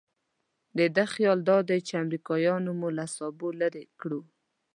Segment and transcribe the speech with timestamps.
[0.77, 4.21] د ده خیال دادی چې امریکایانو مو له سابو لرې کړو.